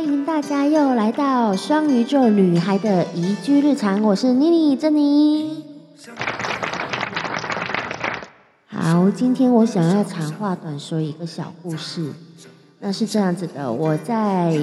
[0.00, 5.62] 欢迎大家又来到双鱼座女孩的宜居日常，我是妮妮珍妮。
[8.66, 12.14] 好，今天我想要长话短说一个小故事。
[12.78, 14.58] 那是这样子的，我在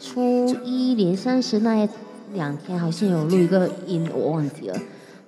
[0.00, 1.86] 初一连三十那
[2.32, 4.78] 两天，好像有录一个音，我忘记了。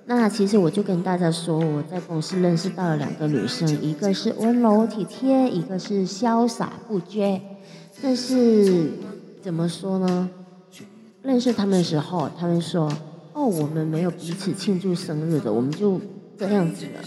[0.07, 7.39] 那其实我就跟大家说，我在公司认识到了两个女生，一个是温柔体贴，一个是潇洒不羁。
[8.01, 8.91] 但是
[9.41, 10.29] 怎么说呢？
[11.21, 12.91] 认识他们的时候，他们说
[13.33, 15.99] ：“哦，我们没有彼此庆祝生日的，我们就
[16.37, 17.01] 这样子了。”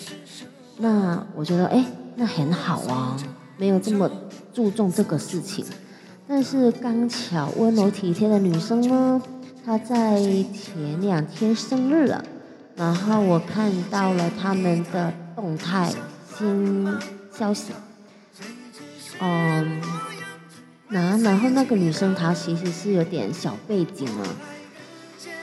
[0.79, 1.85] 那我觉得，哎，
[2.17, 3.17] 那很好啊，
[3.57, 4.11] 没有这么
[4.53, 5.65] 注重这个事情。
[6.29, 9.21] 但是刚巧温柔体贴的女生呢，
[9.65, 10.21] 她在
[10.53, 12.25] 前两天生日了。
[12.75, 15.93] 然后我看到了他们的动态
[16.37, 16.89] 新
[17.31, 17.73] 消息，
[19.21, 19.81] 嗯，
[20.93, 24.27] 那然后那个女生她其实是有点小背景了，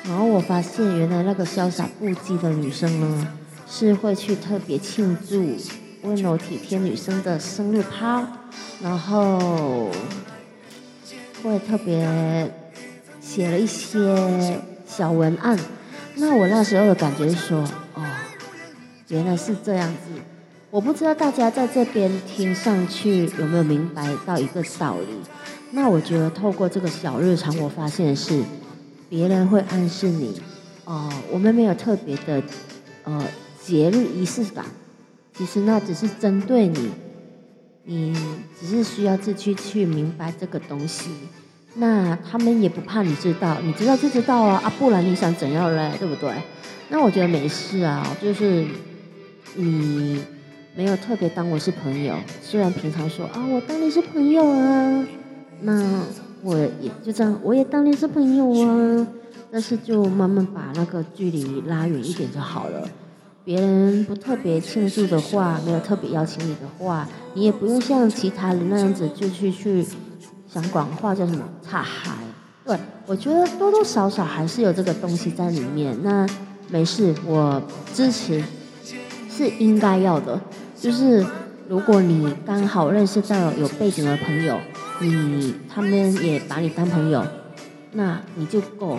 [0.04, 3.28] 然后我发现原来那个潇洒不羁的女生呢，
[3.68, 5.58] 是会去特别庆祝
[6.04, 8.28] 温柔体贴女生的生日趴，
[8.80, 9.90] 然后
[11.42, 12.54] 会特别
[13.20, 15.58] 写了一些小文案。
[16.16, 18.04] 那我那时候的感觉是说，哦，
[19.08, 20.22] 原来是这样子。
[20.70, 25.39] 我不知道大家在这边听上去有没有明白到一个道理。
[25.72, 28.42] 那我觉得透过这个小日常，我发现是
[29.08, 30.42] 别人会暗示你，
[30.86, 32.42] 哦，我们没有特别的
[33.04, 33.24] 呃
[33.64, 34.66] 节日仪式感。
[35.34, 36.90] 其实那只是针对你，
[37.84, 38.14] 你
[38.60, 41.12] 只是需要自己去明白这个东西。
[41.76, 46.34] 那他们也不怕你知道，你知道就知道啊啊，不然你想怎样嘞，对不对？
[46.90, 48.66] 那我觉得没事啊，就是
[49.56, 50.20] 你
[50.76, 55.06] 没有特别当我是朋友，虽然平常说啊我当你是朋友啊，
[55.62, 56.04] 那
[56.42, 56.72] 我也
[57.04, 59.08] 就这样，我也当你是朋友啊，
[59.52, 62.88] 但是就慢慢把那个距离拉远一点就好了。
[63.44, 69.86] 别人不特别庆祝的话，没有特别邀请你的话，你也不用像其他人那样子就去去。
[70.52, 71.48] 想广话叫什么？
[71.62, 72.12] 擦嗨！
[72.66, 72.76] 对
[73.06, 75.96] 我觉得多多少少还是有这个东西在里面。
[76.02, 76.28] 那
[76.70, 77.62] 没事，我
[77.94, 78.44] 支持，
[79.30, 80.42] 是应该要的。
[80.76, 81.24] 就是
[81.68, 84.58] 如果你刚好认识到有背景的朋友，
[85.02, 87.26] 你他们也把你当朋友，
[87.94, 88.98] 那你就够。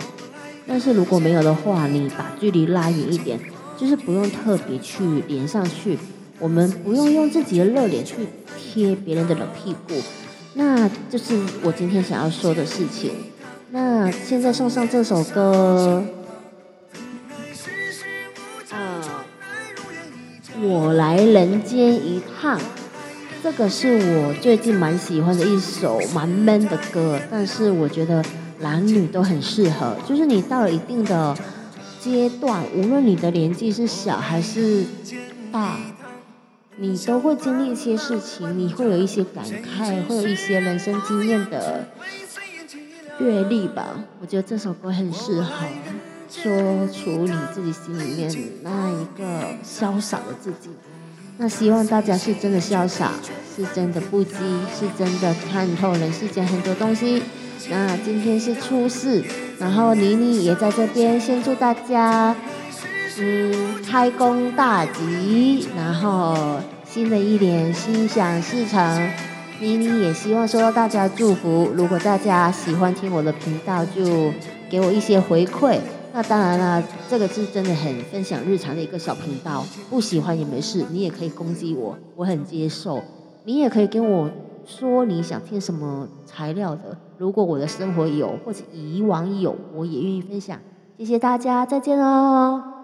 [0.67, 3.39] 但是如果没有的话，你把距离拉远一点，
[3.77, 5.97] 就是不用特别去连上去。
[6.39, 8.15] 我们不用用自己的热脸去
[8.57, 10.01] 贴别人的冷屁股。
[10.53, 13.11] 那就是我今天想要说的事情。
[13.71, 16.03] 那现在送上这首歌，
[18.71, 19.25] 啊，
[20.61, 22.59] 我来人间一趟。
[23.43, 28.23] 这个是我最近蛮喜欢的一首蛮闷的歌，但是我觉得
[28.59, 29.95] 男女都很适合。
[30.07, 31.35] 就是你到了一定的
[31.99, 34.85] 阶段，无论你的年纪是小还是
[35.51, 35.79] 大。
[36.77, 41.87] 你都会经历一些事情，你会有一些感慨，会有一些人生经验的
[43.19, 44.05] 阅历吧。
[44.21, 45.65] 我觉得这首歌很适合
[46.29, 50.69] 说出你自己心里面那一个潇洒的自己。
[51.41, 53.13] 那希望大家是真的潇洒，
[53.55, 54.35] 是真的不羁，
[54.79, 57.23] 是真的看透人世间很多东西。
[57.67, 59.23] 那今天是初四，
[59.57, 62.35] 然后妮妮也在这边，先祝大家。
[63.17, 69.09] 嗯，开工大吉，然后新的一年心想事成。
[69.59, 71.71] 妮妮也希望收到大家祝福。
[71.73, 74.31] 如果大家喜欢听我的频道，就
[74.69, 75.79] 给我一些回馈。
[76.13, 79.63] 那当然啦，这个是真的很分享日常的一个小频道。
[79.89, 83.01] 不喜欢也没事，你也可以攻击我，我很接受。
[83.45, 84.29] 你也可以跟我
[84.65, 86.97] 说你想听什么材料的。
[87.17, 90.59] 如果我的生活有，或者以往有，我也愿意分享。
[90.97, 92.80] 谢谢大家，再见哦。